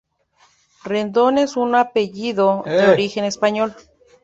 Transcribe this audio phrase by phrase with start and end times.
[0.83, 3.75] Rendón es una apellido de origen español.